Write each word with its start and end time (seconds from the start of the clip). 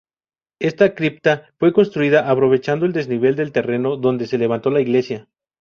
Esta 0.59 0.95
cripta 0.95 1.45
fue 1.59 1.73
construida 1.73 2.27
aprovechando 2.27 2.87
el 2.87 2.91
desnivel 2.91 3.35
del 3.35 3.51
terreno 3.51 3.97
donde 3.97 4.25
se 4.25 4.39
levantó 4.39 4.71
la 4.71 4.81
iglesia. 4.81 5.27